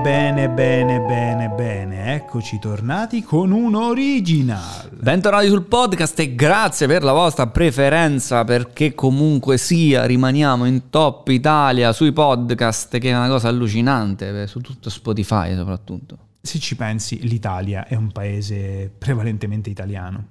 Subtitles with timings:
[0.00, 2.14] bene, bene, bene, bene.
[2.14, 4.90] Eccoci tornati con un original.
[4.98, 11.28] Bentornati sul podcast e grazie per la vostra preferenza perché comunque sia rimaniamo in top
[11.28, 16.16] Italia sui podcast che è una cosa allucinante, su tutto Spotify soprattutto.
[16.40, 20.24] Se ci pensi, l'Italia è un paese prevalentemente italiano.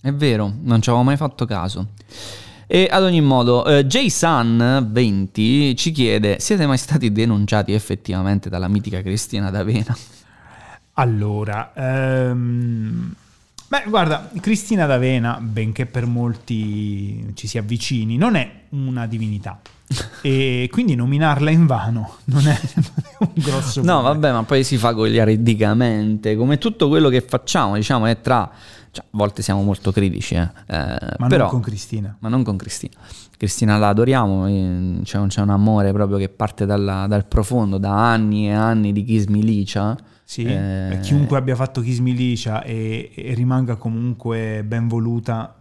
[0.00, 1.88] È vero, non ci avevo mai fatto caso.
[2.66, 9.02] E ad ogni modo, eh, JSun20 ci chiede: siete mai stati denunciati effettivamente dalla mitica
[9.02, 9.96] Cristina D'Avena?
[10.94, 13.12] Allora, ehm,
[13.66, 19.60] beh, guarda, Cristina D'Avena, benché per molti ci si avvicini, non è una divinità.
[20.22, 23.96] e quindi nominarla in vano non è, non è un grosso problema.
[23.98, 28.50] No, vabbè, ma poi si fa gogliaridicamente, come tutto quello che facciamo, diciamo, è tra
[28.94, 30.48] cioè, a volte siamo molto critici, eh.
[30.66, 32.16] Eh, ma però, non con Cristina.
[32.20, 32.94] Ma non con Cristina.
[33.36, 37.78] Cristina la adoriamo, eh, c'è un, c'è un amore proprio che parte dalla, dal profondo,
[37.78, 39.26] da anni e anni di Kiss.
[40.26, 42.00] Sì, eh, chiunque abbia fatto Kiss
[42.64, 45.56] e, e rimanga comunque ben voluta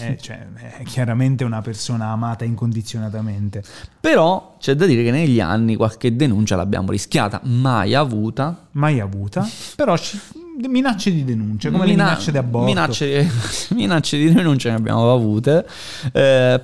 [0.00, 0.46] eh, cioè,
[0.78, 3.62] è chiaramente una persona amata incondizionatamente.
[4.00, 8.68] Però c'è da dire che negli anni qualche denuncia l'abbiamo rischiata, mai avuta.
[8.72, 10.18] Mai avuta, però ci,
[10.66, 12.66] minacce di denuncia, come Mina- le minacce di aborto.
[12.66, 13.30] Minacce,
[13.74, 15.66] minacce di denuncia ne abbiamo avute.
[16.12, 16.60] Eh,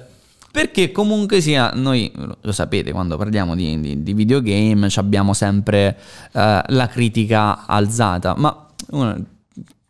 [0.51, 5.97] perché comunque sia, noi lo sapete, quando parliamo di, di, di videogame abbiamo sempre
[6.33, 9.17] eh, la critica alzata, ma uno,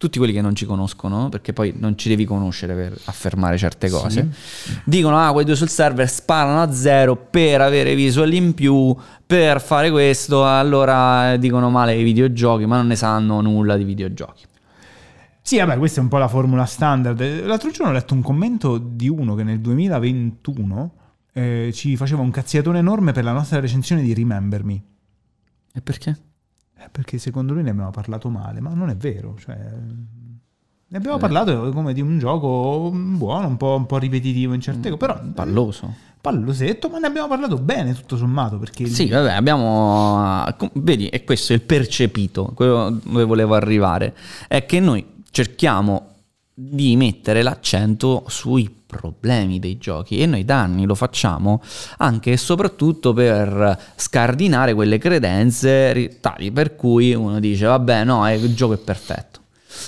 [0.04, 3.88] tutti quelli che non ci conoscono, perché poi non ci devi conoscere per affermare certe
[3.88, 4.78] cose, sì.
[4.84, 9.62] dicono ah quei due sul server sparano a zero per avere visual in più, per
[9.62, 14.44] fare questo, allora dicono male i videogiochi, ma non ne sanno nulla di videogiochi.
[15.40, 17.44] Sì, vabbè, questa è un po' la formula standard.
[17.44, 20.92] L'altro giorno ho letto un commento di uno che nel 2021
[21.32, 24.82] eh, ci faceva un cazziatone enorme per la nostra recensione di Remember Me.
[25.72, 26.16] E perché?
[26.76, 29.36] Eh, perché secondo lui ne abbiamo parlato male, ma non è vero.
[29.38, 31.20] Cioè, ne abbiamo eh.
[31.20, 35.20] parlato come di un gioco buono, un po', un po ripetitivo in certe cose, però...
[35.34, 35.94] Palloso.
[36.20, 38.58] Pallosetto, ma ne abbiamo parlato bene tutto sommato.
[38.58, 40.44] Perché sì, vabbè, abbiamo...
[40.72, 44.14] Vedi, è questo il percepito, quello dove volevo arrivare.
[44.48, 46.13] È che noi cerchiamo
[46.54, 51.60] di mettere l'accento sui problemi dei giochi e noi da anni lo facciamo
[51.98, 58.54] anche e soprattutto per scardinare quelle credenze tali per cui uno dice vabbè no il
[58.54, 59.43] gioco è perfetto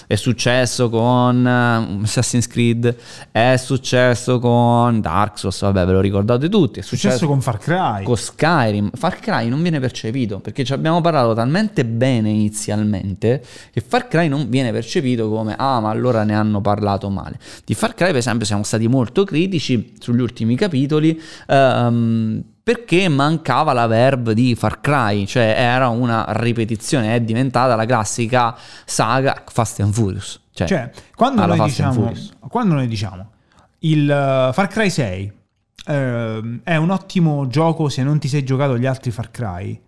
[0.07, 2.97] è successo con uh, Assassin's Creed,
[3.31, 7.59] è successo con Dark Souls, vabbè ve lo ricordate tutti, è successo, successo con Far
[7.59, 8.05] Cry.
[8.05, 8.91] Con Skyrim.
[8.95, 13.43] Far Cry non viene percepito perché ci abbiamo parlato talmente bene inizialmente
[13.73, 17.39] che Far Cry non viene percepito come ah ma allora ne hanno parlato male.
[17.65, 21.21] Di Far Cry per esempio siamo stati molto critici sugli ultimi capitoli.
[21.49, 27.87] Um, perché mancava la verb di Far Cry, cioè era una ripetizione, è diventata la
[27.87, 30.41] classica saga Fast and Furious.
[30.51, 32.13] Cioè, cioè quando, noi diciamo,
[32.49, 33.31] quando, noi diciamo,
[33.81, 35.33] il uh, Far Cry 6
[35.87, 35.93] uh,
[36.65, 39.81] è un ottimo gioco se non ti sei giocato gli altri Far Cry,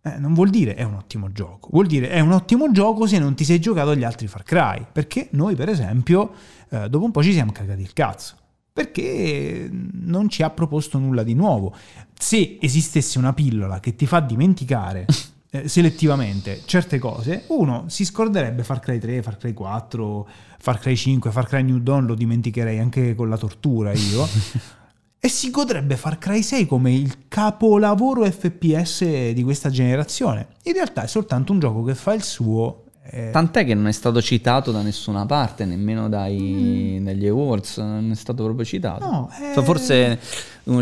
[0.00, 3.18] eh, non vuol dire è un ottimo gioco, vuol dire è un ottimo gioco se
[3.18, 6.32] non ti sei giocato gli altri Far Cry, perché noi per esempio
[6.70, 8.36] uh, dopo un po' ci siamo cagati il cazzo
[8.74, 11.72] perché non ci ha proposto nulla di nuovo.
[12.18, 15.06] Se esistesse una pillola che ti fa dimenticare
[15.50, 20.96] eh, selettivamente certe cose, uno si scorderebbe Far Cry 3, Far Cry 4, Far Cry
[20.96, 24.26] 5, Far Cry New Dawn lo dimenticherei anche con la tortura io.
[25.20, 30.48] e si godrebbe Far Cry 6 come il capolavoro FPS di questa generazione.
[30.64, 33.92] In realtà è soltanto un gioco che fa il suo eh, Tant'è che non è
[33.92, 37.04] stato citato da nessuna parte, nemmeno dai, mm.
[37.04, 39.04] dagli awards, non è stato proprio citato.
[39.04, 39.62] No, eh...
[39.62, 40.18] Forse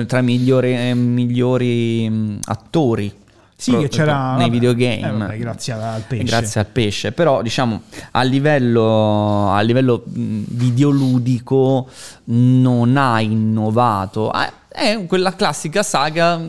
[0.06, 3.12] tra i migliori, eh, migliori mm, attori
[3.56, 5.08] sì, che c'era nei videogame.
[5.08, 6.24] Eh, vabbè, grazie al pesce.
[6.24, 7.12] Grazie al pesce.
[7.12, 11.88] Però, diciamo, a livello, a livello mm, videoludico
[12.24, 14.32] non ha innovato.
[14.68, 16.40] È quella classica saga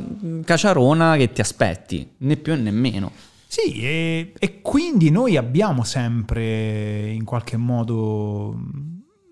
[0.45, 3.11] caciarona che ti aspetti, né più né meno.
[3.53, 8.59] Sì, e, e, quindi noi abbiamo sempre in qualche modo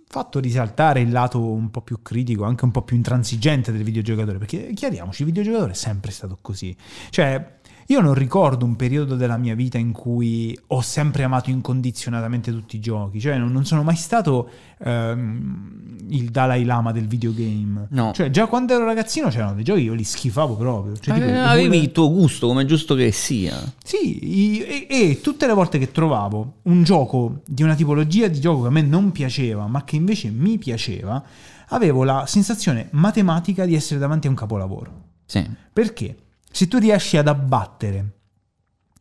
[0.05, 4.37] fatto risaltare il lato un po' più critico, anche un po' più intransigente del videogiocatore,
[4.37, 6.75] perché chiariamoci, il videogiocatore è sempre stato così.
[7.09, 7.60] Cioè,
[7.91, 12.77] io non ricordo un periodo della mia vita in cui ho sempre amato incondizionatamente tutti
[12.77, 14.49] i giochi, cioè non, non sono mai stato
[14.79, 17.87] ehm, il Dalai Lama del videogame.
[17.89, 18.13] No.
[18.13, 20.97] Cioè già quando ero ragazzino c'erano dei giochi, io li schifavo proprio.
[20.97, 23.61] Cioè, tipo, eh, avevi il tuo gusto, come è giusto che sia.
[23.83, 28.61] Sì, e, e tutte le volte che trovavo un gioco di una tipologia di gioco
[28.61, 31.21] che a me non piaceva, ma che invece mi piaceva,
[31.67, 35.01] avevo la sensazione matematica di essere davanti a un capolavoro.
[35.25, 35.45] Sì.
[35.73, 36.15] Perché?
[36.51, 38.19] Se tu riesci ad abbattere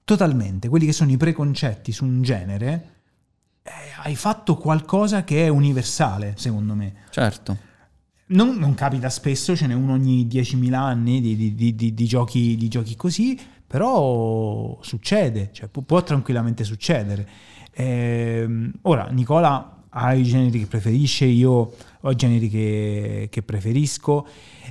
[0.04, 2.94] totalmente quelli che sono i preconcetti su un genere,
[3.62, 3.70] eh,
[4.02, 6.94] hai fatto qualcosa che è universale, secondo me.
[7.10, 7.68] Certo.
[8.26, 12.68] Non, non capita spesso, ce n'è uno ogni 10.000 anni di, di, di, di giochi,
[12.68, 17.28] giochi, così, però succede, cioè, può, può, tranquillamente succedere.
[17.72, 24.26] Eh, ora, Nicola ha i generi che preferisce, io ho i generi che, che preferisco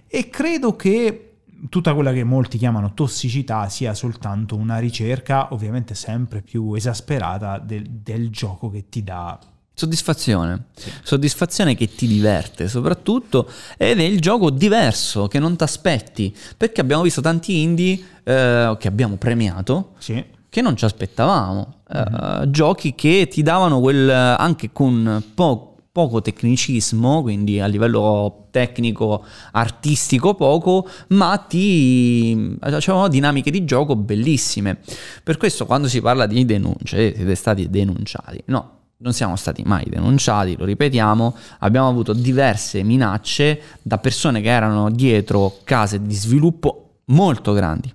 [0.07, 1.28] e credo che
[1.67, 7.89] tutta quella che molti chiamano tossicità sia soltanto una ricerca, ovviamente sempre più esasperata, del,
[7.89, 9.37] del gioco che ti dà
[9.79, 10.91] Soddisfazione, sì.
[11.03, 16.81] soddisfazione che ti diverte soprattutto ed è il gioco diverso che non ti aspetti perché
[16.81, 20.21] abbiamo visto tanti indie eh, che abbiamo premiato sì.
[20.49, 22.41] che non ci aspettavamo, mm-hmm.
[22.41, 29.25] eh, giochi che ti davano quel anche con po- poco tecnicismo, quindi a livello tecnico,
[29.51, 34.79] artistico poco, ma ti avevano dinamiche di gioco bellissime.
[35.23, 38.41] Per questo quando si parla di denunce, siete stati denunciati.
[38.45, 44.49] No, non siamo stati mai denunciati, lo ripetiamo, abbiamo avuto diverse minacce da persone che
[44.49, 47.93] erano dietro case di sviluppo molto grandi.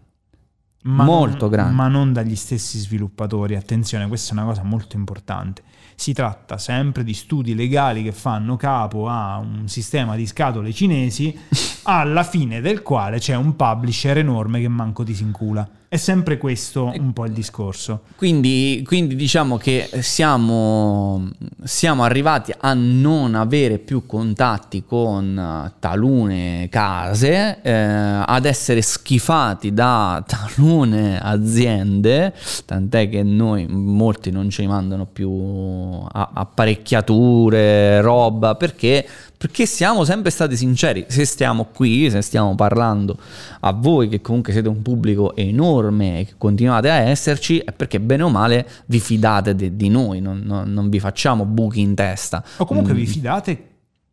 [0.87, 1.75] Ma molto non, grandi.
[1.75, 5.62] Ma non dagli stessi sviluppatori, attenzione, questa è una cosa molto importante
[5.94, 11.37] si tratta sempre di studi legali che fanno capo a un sistema di scatole cinesi,
[11.85, 15.69] alla fine del quale c'è un publisher enorme che manco ti si incula.
[15.94, 18.00] È sempre questo un po' il discorso.
[18.17, 21.31] Quindi, quindi diciamo che siamo,
[21.62, 30.20] siamo, arrivati a non avere più contatti con talune case, eh, ad essere schifati da
[30.26, 39.06] talune aziende, tant'è che noi molti non ci mandano più apparecchiature, roba, perché
[39.44, 43.19] perché siamo sempre stati sinceri, se stiamo qui, se stiamo parlando
[43.61, 48.01] a voi che comunque siete un pubblico enorme e che continuate a esserci, è perché
[48.01, 51.95] bene o male vi fidate de- di noi, non, non, non, vi facciamo buchi in
[51.95, 52.45] testa.
[52.59, 52.97] O comunque mm.
[52.97, 53.69] vi fidate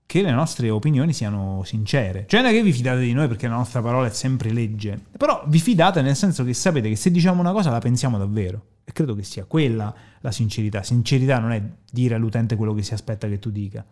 [0.05, 2.25] che le nostre opinioni siano sincere.
[2.27, 4.99] Cioè non è che vi fidate di noi perché la nostra parola è sempre legge,
[5.17, 8.65] però vi fidate nel senso che sapete che se diciamo una cosa la pensiamo davvero.
[8.83, 10.83] E credo che sia quella la sincerità.
[10.83, 13.85] Sincerità non è dire all'utente quello che si aspetta che tu dica.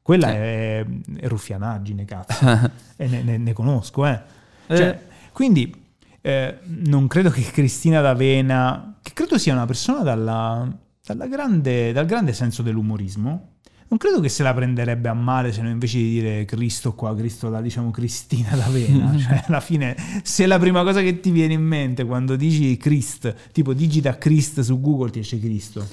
[0.00, 0.36] Quella eh.
[0.36, 0.86] è,
[1.16, 2.70] è, ruffianaggine, cazzo.
[2.96, 4.20] e ne, ne, ne, conosco, eh.
[4.68, 4.98] Cioè, eh.
[5.32, 5.83] Quindi
[6.26, 10.66] eh, non credo che Cristina D'Avena, che credo sia una persona dalla,
[11.04, 13.53] dalla grande, dal grande senso dell'umorismo,
[13.88, 17.14] non credo che se la prenderebbe a male se noi invece di dire Cristo qua,
[17.14, 19.16] Cristo là, diciamo Cristina d'Avena.
[19.18, 23.34] cioè, alla fine, se la prima cosa che ti viene in mente quando dici Christ,
[23.52, 25.86] tipo digita Christ su Google, ti esce Cristo.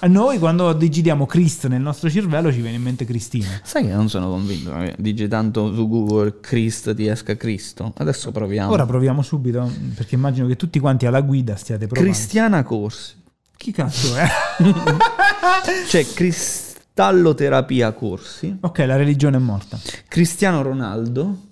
[0.00, 3.48] A noi quando digitiamo Christ nel nostro cervello ci viene in mente Cristina.
[3.62, 7.92] Sai che non sono convinto che digitando su Google Christ ti esca Cristo.
[7.96, 8.70] Adesso proviamo.
[8.70, 12.12] Ora proviamo subito, perché immagino che tutti quanti alla guida stiate provando.
[12.12, 13.18] Cristiana Corsi.
[13.56, 14.26] Chi cazzo è?
[15.86, 16.69] cioè, Cristiana
[17.00, 18.58] Stalloterapia Corsi.
[18.60, 19.78] Ok, la religione è morta.
[20.06, 21.48] Cristiano Ronaldo.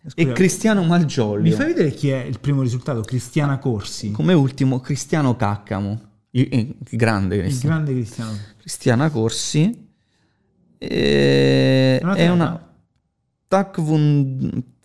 [0.00, 1.42] Scusa, e Cristiano Malgioglio.
[1.42, 3.00] Mi fai vedere chi è il primo risultato?
[3.00, 4.12] Cristiana Corsi.
[4.12, 6.00] Come ultimo, Cristiano Caccamo.
[6.30, 7.78] Il, il grande Cristiano.
[7.78, 8.30] Il grande Cristiano.
[8.58, 9.88] Cristiana Corsi.
[10.78, 11.98] E...
[11.98, 12.74] È una...
[13.48, 13.80] Tak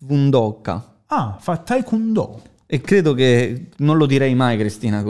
[0.00, 0.96] Vundocca.
[1.06, 2.42] Ah, fa Taekwondo.
[2.70, 5.02] E credo che non lo direi mai Cristina,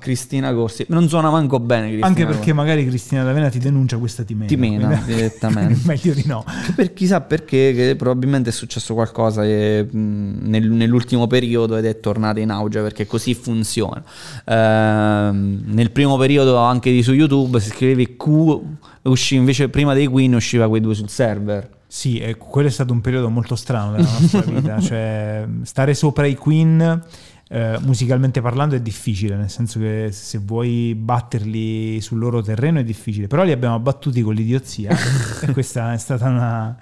[0.00, 0.84] Cristina Corsi.
[0.88, 2.52] Non suona manco bene Cristina Anche perché Corsi.
[2.54, 4.46] magari Cristina D'Avena ti denuncia questa ti mena.
[4.48, 5.78] Ti mena direttamente.
[5.84, 6.44] Meglio di no.
[6.74, 12.40] Per chissà perché, che probabilmente è successo qualcosa che, nel, nell'ultimo periodo ed è tornata
[12.40, 14.02] in auge perché così funziona.
[14.44, 18.58] Eh, nel primo periodo anche di su YouTube se scrivevi Q,
[19.02, 21.70] uscì invece prima dei Queen usciva quei due sul server.
[21.94, 26.26] Sì, e quello è stato un periodo molto strano della nostra vita, cioè stare sopra
[26.26, 27.00] i Queen
[27.48, 32.82] eh, musicalmente parlando è difficile, nel senso che se vuoi batterli sul loro terreno è
[32.82, 34.90] difficile, però li abbiamo battuti con l'idiozia
[35.40, 36.76] e questa è stata una,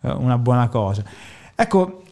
[0.00, 1.04] una buona cosa.
[1.54, 2.02] Ecco,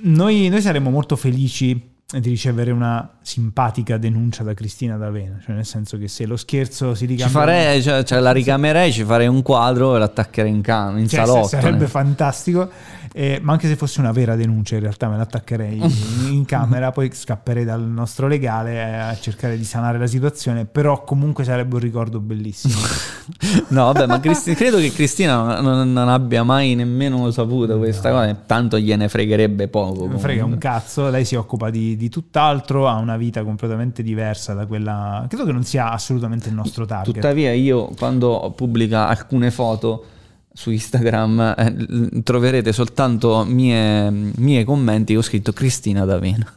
[0.00, 1.80] noi, noi saremmo molto felici
[2.18, 6.94] di ricevere una simpatica denuncia da Cristina D'Avena, cioè nel senso che se lo scherzo
[6.94, 7.26] si ricambia...
[7.26, 11.08] Ci farei, cioè, cioè la ricamerei, ci farei un quadro e l'attaccherei in, can- in
[11.08, 11.48] cioè, salotto.
[11.48, 12.70] Sarebbe fantastico
[13.12, 16.92] eh, ma anche se fosse una vera denuncia, in realtà me l'attaccherei in, in camera,
[16.92, 20.64] poi scapperei dal nostro legale a cercare di sanare la situazione.
[20.64, 22.78] Però comunque sarebbe un ricordo bellissimo.
[23.68, 28.18] no, vabbè, ma Cristi- credo che Cristina non, non, abbia mai nemmeno saputo questa no.
[28.18, 30.06] cosa, tanto gliene fregherebbe poco.
[30.06, 34.54] Non frega un cazzo, lei si occupa di, di, tutt'altro, ha una vita completamente diversa
[34.54, 35.26] da quella.
[35.28, 37.14] Credo che non sia assolutamente il nostro target.
[37.14, 40.04] Tuttavia, io quando pubblica alcune foto
[40.52, 46.50] su Instagram eh, troverete soltanto mie, mie commenti ho scritto Cristina D'Avena.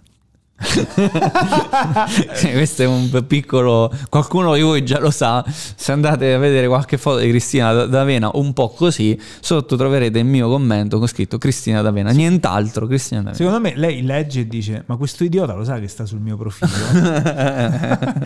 [2.53, 3.91] Questo è un piccolo.
[4.09, 5.43] Qualcuno di voi già lo sa.
[5.47, 10.25] Se andate a vedere qualche foto di Cristina D'Avena un po' così, sotto troverete il
[10.25, 12.11] mio commento con scritto Cristina D'Avena.
[12.11, 13.37] Nient'altro, Cristina D'Avena.
[13.37, 16.37] Secondo me lei legge e dice: Ma questo idiota lo sa che sta sul mio
[16.37, 16.71] profilo.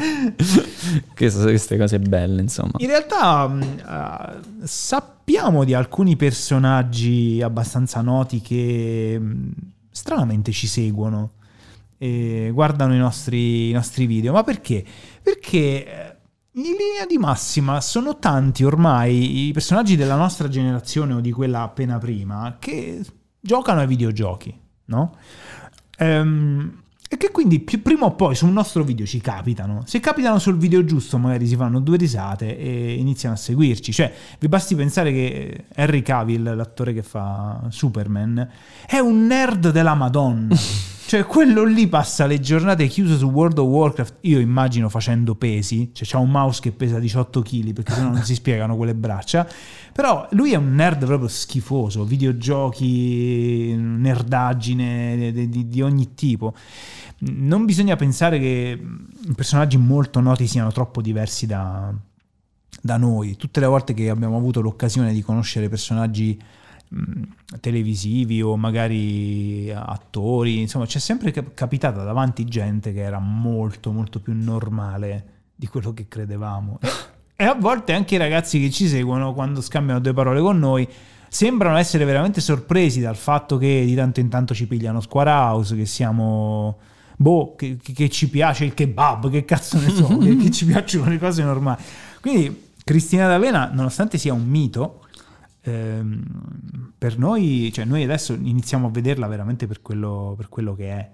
[1.15, 2.73] queste cose belle, insomma.
[2.77, 9.49] In realtà uh, sappiamo di alcuni personaggi abbastanza noti che mm,
[9.91, 11.31] stranamente ci seguono
[11.97, 14.33] e guardano i nostri, i nostri video.
[14.33, 14.83] Ma perché?
[15.21, 16.15] Perché eh,
[16.53, 21.61] in linea di massima sono tanti ormai i personaggi della nostra generazione o di quella
[21.61, 23.01] appena prima che
[23.39, 25.15] giocano ai videogiochi, no?
[25.97, 29.83] Ehm, e che quindi più, prima o poi sul nostro video ci capitano.
[29.85, 33.93] Se capitano sul video giusto, magari si fanno due risate e iniziano a seguirci.
[33.93, 38.49] Cioè, vi basti pensare che Henry Cavill, l'attore che fa Superman,
[38.85, 40.55] è un nerd della Madonna.
[41.07, 45.91] Cioè, quello lì passa le giornate chiuse su World of Warcraft, io immagino facendo pesi,
[45.93, 49.47] cioè c'ha un mouse che pesa 18 kg, perché sennò non si spiegano quelle braccia,
[49.93, 56.53] però lui è un nerd proprio schifoso, videogiochi, nerdaggine di, di, di ogni tipo.
[57.19, 58.77] Non bisogna pensare che
[59.33, 61.89] personaggi molto noti siano troppo diversi da,
[62.81, 63.37] da noi.
[63.37, 66.37] Tutte le volte che abbiamo avuto l'occasione di conoscere personaggi
[67.59, 74.33] televisivi o magari attori, insomma c'è sempre capitata davanti gente che era molto molto più
[74.33, 76.79] normale di quello che credevamo.
[77.35, 80.87] E, a volte anche i ragazzi che ci seguono quando scambiano due parole con noi
[81.29, 85.75] sembrano essere veramente sorpresi dal fatto che di tanto in tanto ci pigliano Square House,
[85.75, 86.77] che siamo...
[87.19, 91.09] Boh, che, che ci piace il kebab, che cazzo ne so, che, che ci piacciono
[91.09, 91.81] le cose normali.
[92.21, 95.06] Quindi Cristina D'Avena, nonostante sia un mito,
[95.67, 100.89] ehm, per noi, cioè noi adesso iniziamo a vederla veramente per quello, per quello che
[100.89, 101.09] è.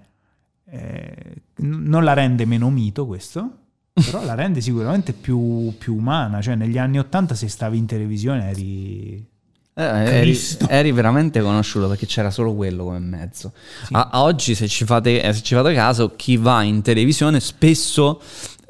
[0.66, 3.50] Eh, non la rende meno mito questo,
[3.92, 6.40] però la rende sicuramente più, più umana.
[6.40, 9.32] Cioè negli anni Ottanta se stavi in televisione eri...
[9.76, 13.52] Eh, eri, eri, veramente conosciuto perché c'era solo quello come mezzo.
[13.84, 13.92] Sì.
[13.94, 17.40] A, a, oggi, se ci, fate, eh, se ci fate caso, chi va in televisione
[17.40, 18.20] spesso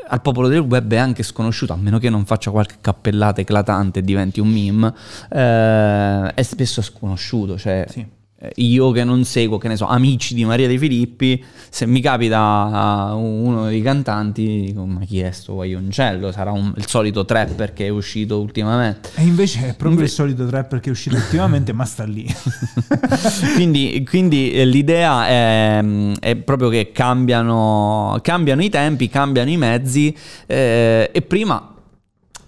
[0.06, 4.00] al popolo del web è anche sconosciuto, a meno che non faccia qualche cappellata eclatante
[4.00, 4.94] e diventi un meme,
[5.30, 7.58] eh, è spesso sconosciuto.
[7.58, 8.06] Cioè, sì.
[8.44, 12.00] Eh, io che non seguo, che ne so, amici di Maria De Filippi, se mi
[12.00, 16.30] capita uno dei cantanti, dico, ma chi è sto Guaioncello?
[16.30, 19.10] Sarà un, il solito trapper che è uscito ultimamente.
[19.14, 20.10] E invece è proprio invece...
[20.10, 22.26] il solito trapper che è uscito ultimamente, ma sta lì.
[23.54, 25.84] quindi, quindi eh, l'idea è,
[26.20, 30.14] è, proprio che cambiano, cambiano, i tempi, cambiano i mezzi
[30.46, 31.74] eh, e prima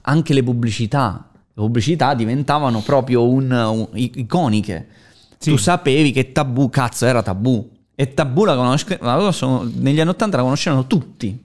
[0.02, 1.30] anche le pubblicità.
[1.32, 4.88] Le pubblicità diventavano proprio un, un, iconiche
[5.38, 5.50] sì.
[5.50, 7.70] tu sapevi che tabù, cazzo, era tabù.
[7.94, 11.42] E tabù la conoscono, negli anni 80 la conoscevano tutti.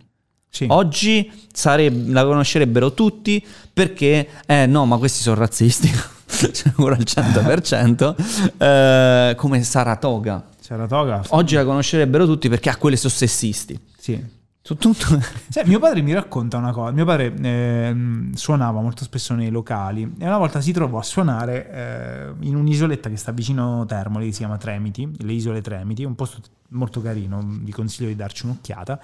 [0.49, 0.65] Sì.
[0.69, 5.89] Oggi sareb- la conoscerebbero tutti perché, eh no, ma questi sono razzisti,
[6.25, 8.15] sicuro al 100%,
[8.59, 10.45] eh, come Saratoga.
[10.59, 11.23] Saratoga.
[11.29, 13.79] Oggi la conoscerebbero tutti perché a ah, quelle sono sessisti.
[13.97, 14.21] Sì.
[14.63, 14.75] Sì,
[15.65, 16.91] mio padre mi racconta una cosa.
[16.91, 17.95] Mio padre eh,
[18.35, 23.09] suonava molto spesso nei locali e una volta si trovò a suonare eh, in un'isoletta
[23.09, 27.41] che sta vicino Termoli, che si chiama Tremiti, le isole Tremiti, un posto molto carino,
[27.43, 28.99] vi consiglio di darci un'occhiata.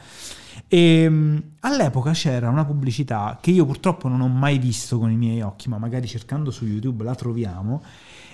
[0.68, 5.18] E mm, all'epoca c'era una pubblicità che io purtroppo non ho mai visto con i
[5.18, 7.84] miei occhi, ma magari cercando su YouTube la troviamo.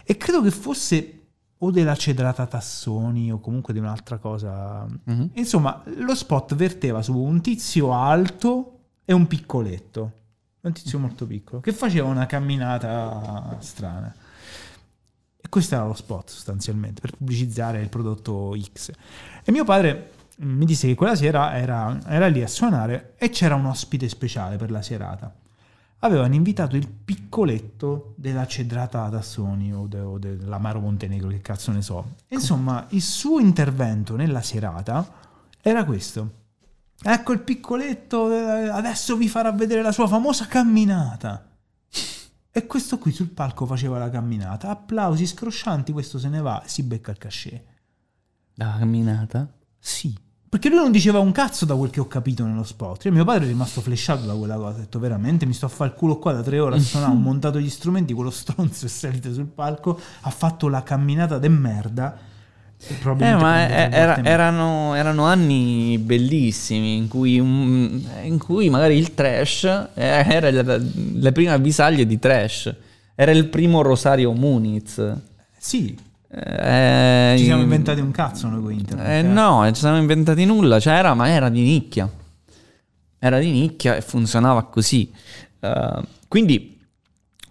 [0.03, 1.22] E credo che fosse
[1.63, 4.85] o della cedrata Tassoni o comunque di un'altra cosa.
[5.09, 5.27] Mm-hmm.
[5.35, 10.11] Insomma, lo spot verteva su un tizio alto e un piccoletto,
[10.61, 14.13] un tizio molto piccolo, che faceva una camminata strana.
[15.39, 18.91] E questo era lo spot sostanzialmente, per pubblicizzare il prodotto X.
[19.43, 23.55] E mio padre mi disse che quella sera era, era lì a suonare e c'era
[23.55, 25.33] un ospite speciale per la serata
[26.03, 31.81] avevano invitato il piccoletto della cedrata Tassoni o, de, o dell'Amaro Montenegro, che cazzo ne
[31.81, 32.15] so.
[32.29, 35.05] Insomma, il suo intervento nella serata
[35.61, 36.41] era questo.
[37.01, 41.49] Ecco il piccoletto, eh, adesso vi farà vedere la sua famosa camminata.
[42.51, 44.69] E questo qui sul palco faceva la camminata.
[44.69, 47.63] Applausi scroscianti, questo se ne va e si becca il cachet.
[48.55, 49.51] La camminata?
[49.79, 50.15] Sì.
[50.53, 53.01] Perché lui non diceva un cazzo da quel che ho capito nello spot.
[53.01, 54.75] Cioè, mio padre è rimasto flashato da quella cosa.
[54.75, 57.11] Ha detto veramente mi sto a fare il culo qua da tre ore a suonare.
[57.11, 58.13] ho montato gli strumenti.
[58.13, 59.99] Quello stronzo è salito sul palco.
[60.21, 62.15] Ha fatto la camminata de merda.
[63.17, 69.63] Eh, ma era, erano, erano, anni bellissimi in cui, in cui magari il trash
[69.95, 72.75] era la, le prime avvisaglie di trash.
[73.15, 75.15] Era il primo Rosario Muniz.
[75.57, 75.97] Sì,
[76.29, 76.39] Eh,
[77.37, 79.07] ci siamo inventati un cazzo noi con internet.
[79.07, 82.09] Eh, no, non ci siamo inventati nulla, cioè era, ma era di nicchia.
[83.19, 85.11] Era di nicchia e funzionava così.
[85.59, 86.73] Uh, quindi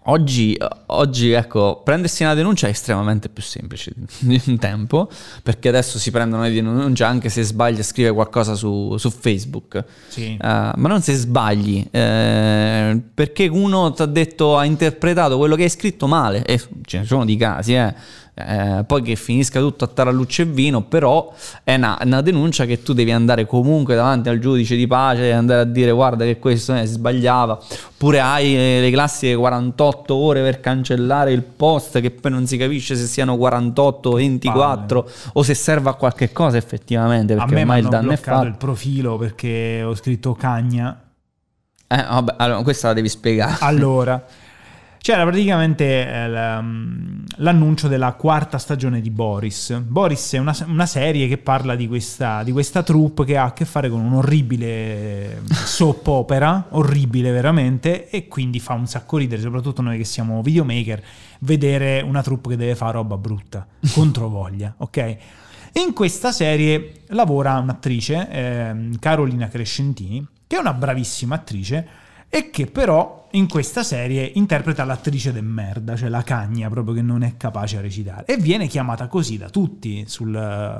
[0.07, 5.09] Oggi, oggi, ecco, prendersi una denuncia è estremamente più semplice di un tempo,
[5.41, 9.83] perché adesso si prendono le denunce anche se sbagli a scrivere qualcosa su, su Facebook.
[10.09, 10.37] Sì.
[10.41, 15.63] Uh, ma non se sbagli, eh, perché uno ti ha detto, ha interpretato quello che
[15.63, 19.83] hai scritto male, e ce ne sono di casi, eh eh, poi che finisca tutto
[19.83, 21.31] a tarallucce e vino, però
[21.63, 25.31] è una, una, denuncia che tu devi andare comunque davanti al giudice di pace e
[25.31, 27.59] andare a dire guarda che questo eh, sbagliava,
[27.93, 32.57] oppure hai eh, le classiche 48 ore per cancellare il post che poi non si
[32.57, 35.13] capisce se siano 48 o 24 vale.
[35.33, 38.45] o se serve a qualche cosa effettivamente, perché ormai il danno è fatto.
[38.47, 40.99] il profilo perché ho scritto cagna.
[41.87, 43.57] Eh, vabbè, allora, questa la devi spiegare.
[43.59, 44.25] Allora,
[45.03, 49.77] C'era praticamente eh, mm, l'annuncio della quarta stagione di Boris.
[49.79, 53.51] Boris è una, una serie che parla di questa, di questa troupe che ha a
[53.51, 59.81] che fare con un'orribile soap opera, orribile veramente, e quindi fa un sacco ridere, soprattutto
[59.81, 61.03] noi che siamo videomaker,
[61.39, 65.17] vedere una troupe che deve fare roba brutta, contro voglia, ok?
[65.85, 72.02] in questa serie lavora un'attrice, eh, Carolina Crescentini, che è una bravissima attrice
[72.35, 77.03] e che però in questa serie interpreta l'attrice de merda, cioè la cagna proprio che
[77.03, 80.31] non è capace a recitare e viene chiamata così da tutti sul,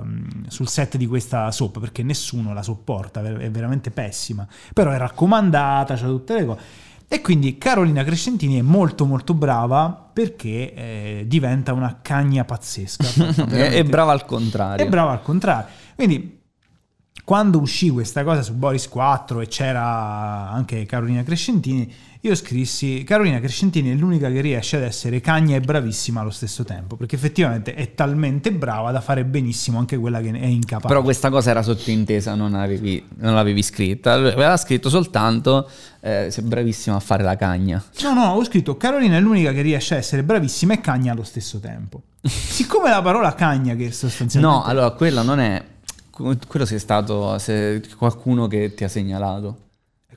[0.04, 4.98] mm, sul set di questa soap perché nessuno la sopporta, è veramente pessima, però è
[4.98, 6.62] raccomandata, c'ha tutte le cose.
[7.08, 13.46] E quindi Carolina Crescentini è molto molto brava perché eh, diventa una cagna pazzesca.
[13.46, 14.84] è brava al contrario.
[14.84, 15.68] È brava al contrario.
[15.94, 16.42] Quindi
[17.34, 23.40] quando uscì questa cosa su Boris 4 e c'era anche Carolina Crescentini, io scrissi Carolina
[23.40, 27.74] Crescentini è l'unica che riesce ad essere cagna e bravissima allo stesso tempo, perché effettivamente
[27.74, 30.88] è talmente brava da fare benissimo anche quella che è incapace.
[30.88, 35.68] Però questa cosa era sottintesa, non, avevi, non l'avevi scritta, aveva scritto soltanto
[36.02, 37.84] eh, sei bravissima a fare la cagna.
[38.04, 41.24] No, no, ho scritto Carolina è l'unica che riesce a essere bravissima e cagna allo
[41.24, 42.04] stesso tempo.
[42.22, 44.56] Siccome la parola cagna che sostanzialmente...
[44.56, 45.72] No, allora quella non è
[46.14, 49.58] quello sei stato se qualcuno che ti ha segnalato.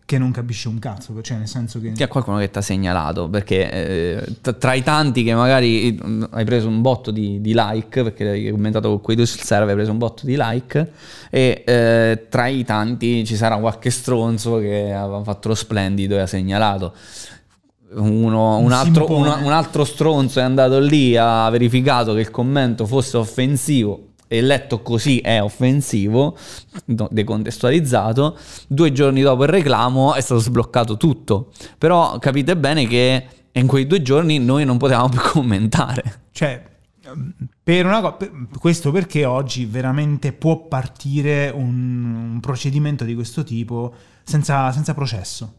[0.04, 1.90] Che non capisce un cazzo, cioè nel senso che...
[1.90, 5.98] Che qualcuno che ti ha segnalato, perché eh, tra i tanti che magari
[6.30, 9.70] hai preso un botto di, di, like, perché hai commentato con quei due sul server,
[9.70, 10.92] hai preso un botto di like,
[11.28, 16.20] e eh, tra i tanti ci sarà qualche stronzo che aveva fatto lo splendido e
[16.20, 16.94] ha segnalato.
[17.94, 22.86] Uno, un, altro, un, un altro stronzo è andato lì, ha verificato che il commento
[22.86, 26.36] fosse offensivo e letto così è offensivo,
[26.84, 28.36] decontestualizzato,
[28.66, 31.52] due giorni dopo il reclamo è stato sbloccato tutto.
[31.78, 36.22] Però capite bene che in quei due giorni noi non potevamo più commentare.
[36.30, 36.62] Cioè,
[37.62, 38.18] per una co-
[38.58, 45.54] questo perché oggi veramente può partire un, un procedimento di questo tipo senza, senza processo.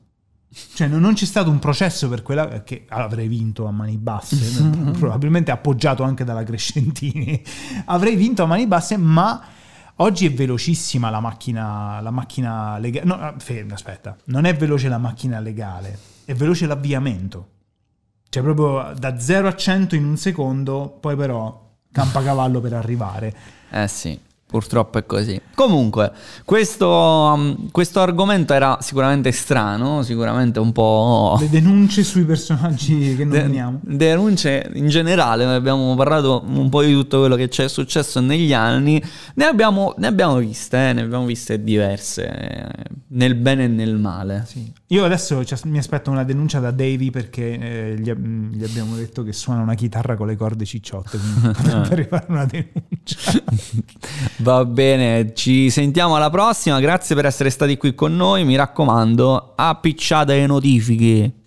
[0.49, 4.61] Cioè, non, c'è stato un processo per quella che avrei vinto a mani basse,
[4.97, 7.41] probabilmente appoggiato anche dalla Crescentini.
[7.85, 9.43] avrei vinto a mani basse, ma
[9.95, 13.05] oggi è velocissima la macchina, la macchina legale.
[13.05, 17.49] No, fermi, aspetta, non è veloce la macchina legale, è veloce l'avviamento.
[18.29, 23.35] Cioè, proprio da 0 a 100 in un secondo, poi però campa cavallo per arrivare.
[23.69, 24.19] Eh sì.
[24.47, 25.41] Purtroppo è così.
[25.53, 26.09] Comunque,
[26.45, 31.35] questo, um, questo, argomento era sicuramente strano, sicuramente un po'...
[31.37, 33.81] Le denunce sui personaggi che nominiamo.
[33.81, 38.21] De- denunce in generale, noi abbiamo parlato un po' di tutto quello che c'è successo
[38.21, 42.67] negli anni, ne abbiamo, ne abbiamo viste, eh, ne abbiamo viste diverse, eh,
[43.07, 44.45] nel bene e nel male.
[44.47, 44.71] Sì.
[44.91, 49.33] Io adesso mi aspetto una denuncia da Davy perché eh, gli, gli, abbiamo detto che
[49.33, 53.43] suona una chitarra con le corde cicciotte, quindi potrebbe arrivare una denuncia.
[54.39, 56.79] Va bene, ci sentiamo alla prossima.
[56.79, 58.45] Grazie per essere stati qui con noi.
[58.45, 61.46] Mi raccomando, appicciate le notifiche.